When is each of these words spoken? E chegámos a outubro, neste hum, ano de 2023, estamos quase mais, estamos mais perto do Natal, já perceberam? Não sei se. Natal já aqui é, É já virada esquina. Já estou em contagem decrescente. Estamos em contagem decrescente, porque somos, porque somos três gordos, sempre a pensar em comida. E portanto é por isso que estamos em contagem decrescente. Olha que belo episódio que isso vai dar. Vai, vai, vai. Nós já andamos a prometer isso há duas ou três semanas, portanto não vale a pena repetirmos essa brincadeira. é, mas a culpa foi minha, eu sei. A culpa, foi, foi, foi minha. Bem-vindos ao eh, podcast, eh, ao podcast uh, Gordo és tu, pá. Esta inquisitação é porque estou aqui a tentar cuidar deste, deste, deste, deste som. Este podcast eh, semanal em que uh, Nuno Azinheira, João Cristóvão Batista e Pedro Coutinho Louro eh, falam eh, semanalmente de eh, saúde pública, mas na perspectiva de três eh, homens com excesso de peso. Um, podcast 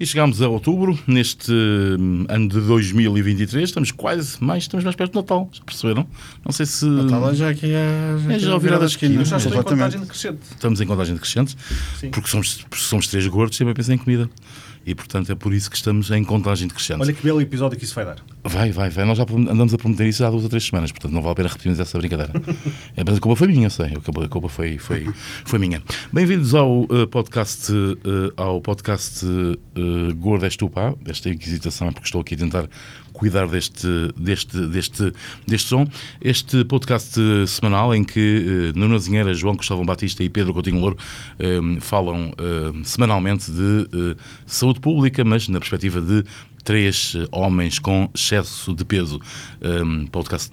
E 0.00 0.06
chegámos 0.06 0.40
a 0.40 0.48
outubro, 0.48 0.98
neste 1.06 1.52
hum, 1.52 2.24
ano 2.26 2.48
de 2.48 2.58
2023, 2.58 3.68
estamos 3.68 3.90
quase 3.90 4.42
mais, 4.42 4.62
estamos 4.62 4.82
mais 4.82 4.96
perto 4.96 5.12
do 5.12 5.16
Natal, 5.16 5.46
já 5.52 5.62
perceberam? 5.62 6.06
Não 6.42 6.50
sei 6.52 6.64
se. 6.64 6.86
Natal 6.86 7.34
já 7.34 7.50
aqui 7.50 7.66
é, 7.66 8.16
É 8.30 8.38
já 8.38 8.56
virada 8.56 8.86
esquina. 8.86 9.22
Já 9.26 9.36
estou 9.36 9.52
em 9.52 9.62
contagem 9.62 10.00
decrescente. 10.00 10.38
Estamos 10.52 10.80
em 10.80 10.86
contagem 10.86 11.14
decrescente, 11.14 11.54
porque 12.10 12.30
somos, 12.30 12.62
porque 12.62 12.82
somos 12.82 13.08
três 13.08 13.26
gordos, 13.26 13.58
sempre 13.58 13.72
a 13.72 13.74
pensar 13.74 13.92
em 13.92 13.98
comida. 13.98 14.30
E 14.90 14.94
portanto 14.94 15.30
é 15.30 15.36
por 15.36 15.54
isso 15.54 15.70
que 15.70 15.76
estamos 15.76 16.10
em 16.10 16.24
contagem 16.24 16.66
decrescente. 16.66 17.00
Olha 17.00 17.12
que 17.12 17.22
belo 17.22 17.40
episódio 17.40 17.78
que 17.78 17.84
isso 17.84 17.94
vai 17.94 18.04
dar. 18.04 18.16
Vai, 18.42 18.72
vai, 18.72 18.90
vai. 18.90 19.04
Nós 19.04 19.18
já 19.18 19.22
andamos 19.22 19.72
a 19.72 19.78
prometer 19.78 20.08
isso 20.08 20.24
há 20.24 20.30
duas 20.30 20.42
ou 20.42 20.48
três 20.48 20.64
semanas, 20.64 20.90
portanto 20.90 21.12
não 21.12 21.22
vale 21.22 21.30
a 21.30 21.36
pena 21.36 21.48
repetirmos 21.48 21.78
essa 21.78 21.96
brincadeira. 21.96 22.32
é, 22.96 23.04
mas 23.04 23.16
a 23.16 23.20
culpa 23.20 23.36
foi 23.36 23.46
minha, 23.46 23.66
eu 23.66 23.70
sei. 23.70 23.86
A 23.86 24.00
culpa, 24.00 24.48
foi, 24.48 24.78
foi, 24.78 25.06
foi 25.44 25.58
minha. 25.60 25.80
Bem-vindos 26.12 26.56
ao 26.56 26.88
eh, 26.90 27.06
podcast, 27.06 27.72
eh, 27.72 28.32
ao 28.36 28.60
podcast 28.60 29.24
uh, 29.24 30.14
Gordo 30.16 30.44
és 30.44 30.56
tu, 30.56 30.68
pá. 30.68 30.92
Esta 31.06 31.30
inquisitação 31.30 31.86
é 31.86 31.92
porque 31.92 32.08
estou 32.08 32.22
aqui 32.22 32.34
a 32.34 32.38
tentar 32.38 32.68
cuidar 33.20 33.46
deste, 33.46 33.86
deste, 34.16 34.66
deste, 34.66 35.12
deste 35.46 35.68
som. 35.68 35.86
Este 36.22 36.64
podcast 36.64 37.20
eh, 37.20 37.46
semanal 37.46 37.94
em 37.94 38.02
que 38.02 38.72
uh, 38.74 38.78
Nuno 38.78 38.94
Azinheira, 38.94 39.34
João 39.34 39.54
Cristóvão 39.54 39.84
Batista 39.84 40.24
e 40.24 40.30
Pedro 40.30 40.54
Coutinho 40.54 40.80
Louro 40.80 40.96
eh, 41.38 41.60
falam 41.80 42.32
eh, 42.38 42.80
semanalmente 42.82 43.50
de 43.50 43.88
eh, 43.92 44.16
saúde 44.46 44.80
pública, 44.80 45.22
mas 45.22 45.48
na 45.48 45.58
perspectiva 45.58 46.00
de 46.00 46.24
três 46.64 47.14
eh, 47.16 47.26
homens 47.30 47.78
com 47.78 48.08
excesso 48.14 48.74
de 48.74 48.84
peso. 48.84 49.20
Um, 49.60 50.06
podcast 50.06 50.48